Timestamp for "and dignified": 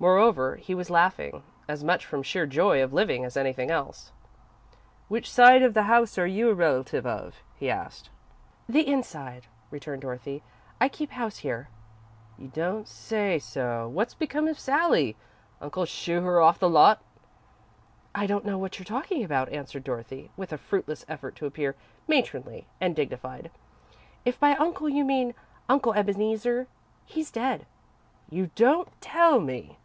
22.80-23.50